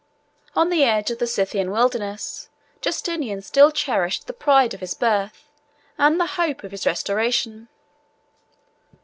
On 0.55 0.71
the 0.71 0.83
edge 0.83 1.11
of 1.11 1.19
the 1.19 1.27
Scythian 1.27 1.69
wilderness, 1.69 2.49
Justinian 2.81 3.43
still 3.43 3.69
cherished 3.69 4.25
the 4.25 4.33
pride 4.33 4.73
of 4.73 4.79
his 4.79 4.95
birth, 4.95 5.43
and 5.95 6.19
the 6.19 6.25
hope 6.41 6.63
of 6.63 6.71
his 6.71 6.87
restoration. 6.87 7.67